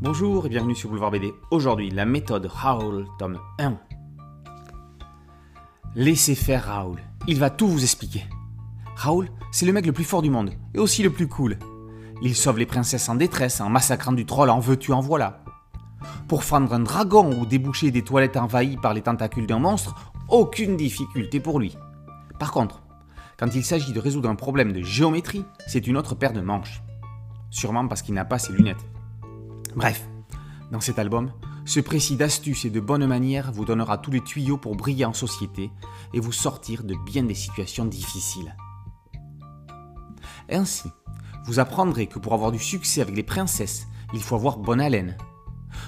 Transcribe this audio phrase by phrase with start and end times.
[0.00, 1.34] Bonjour et bienvenue sur Boulevard BD.
[1.50, 3.76] Aujourd'hui, la méthode Raoul, tome 1.
[5.96, 8.24] Laissez faire Raoul, il va tout vous expliquer.
[8.94, 11.58] Raoul, c'est le mec le plus fort du monde et aussi le plus cool.
[12.22, 15.42] Il sauve les princesses en détresse en massacrant du troll en veux-tu en voilà.
[16.28, 20.76] Pour fendre un dragon ou déboucher des toilettes envahies par les tentacules d'un monstre, aucune
[20.76, 21.76] difficulté pour lui.
[22.38, 22.82] Par contre,
[23.36, 26.84] quand il s'agit de résoudre un problème de géométrie, c'est une autre paire de manches.
[27.50, 28.86] Sûrement parce qu'il n'a pas ses lunettes.
[29.78, 30.08] Bref,
[30.72, 31.30] dans cet album,
[31.64, 35.12] ce précis d'astuces et de bonnes manières vous donnera tous les tuyaux pour briller en
[35.12, 35.70] société
[36.12, 38.56] et vous sortir de bien des situations difficiles.
[40.50, 40.88] Ainsi,
[41.44, 45.16] vous apprendrez que pour avoir du succès avec les princesses, il faut avoir bonne haleine.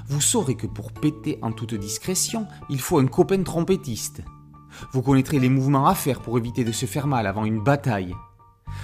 [0.06, 4.22] Vous saurez que pour péter en toute discrétion, il faut un copain trompettiste.
[4.92, 8.14] Vous connaîtrez les mouvements à faire pour éviter de se faire mal avant une bataille.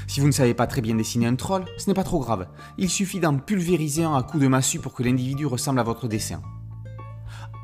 [0.07, 2.49] Si vous ne savez pas très bien dessiner un troll, ce n'est pas trop grave.
[2.79, 6.09] Il suffit d'en pulvériser un à coups de massue pour que l'individu ressemble à votre
[6.09, 6.41] dessin.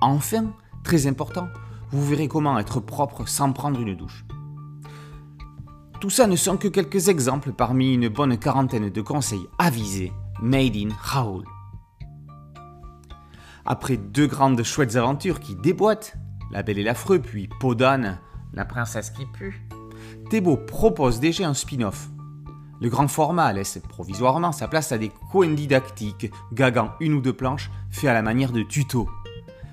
[0.01, 1.49] Enfin, très important,
[1.91, 4.25] vous verrez comment être propre sans prendre une douche.
[6.01, 10.13] Tout ça ne sont que quelques exemples parmi une bonne quarantaine de conseils avisés
[10.43, 11.45] made in Raoul.
[13.65, 16.17] Après deux grandes chouettes aventures qui déboîtent,
[16.51, 18.19] La Belle et l'Affreux, puis Podane,
[18.53, 19.65] La Princesse qui pue,
[20.29, 22.09] Thébault propose déjà un spin-off.
[22.81, 27.33] Le grand format laisse provisoirement sa place à des coins didactiques, gagant une ou deux
[27.33, 29.09] planches, fait à la manière de tuto.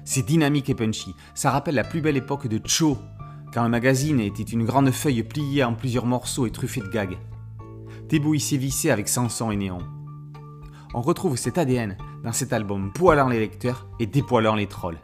[0.05, 2.97] C'est dynamique et punchy, ça rappelle la plus belle époque de Cho,
[3.53, 7.17] quand un magazine était une grande feuille pliée en plusieurs morceaux et truffée de gags.
[8.07, 9.79] Thébault y vissé avec Samson et Néon.
[10.93, 14.99] On retrouve cet ADN dans cet album poilant les lecteurs et dépoilant les trolls.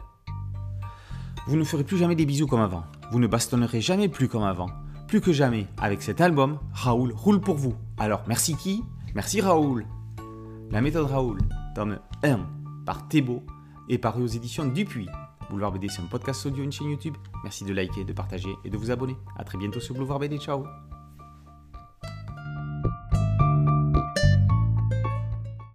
[1.46, 4.42] Vous ne ferez plus jamais des bisous comme avant, vous ne bastonnerez jamais plus comme
[4.42, 4.70] avant.
[5.08, 7.74] Plus que jamais, avec cet album, Raoul roule pour vous.
[7.96, 8.82] Alors merci qui?
[9.14, 9.86] Merci Raoul.
[10.70, 11.38] La méthode Raoul,
[11.74, 12.40] tome 1,
[12.84, 13.44] par Thébault,
[13.88, 15.08] et paru aux éditions Dupuis.
[15.48, 17.14] Boulevard BD, c'est un podcast audio, une chaîne YouTube.
[17.44, 19.16] Merci de liker, de partager et de vous abonner.
[19.36, 20.38] A très bientôt sur Boulevard BD.
[20.38, 20.64] Ciao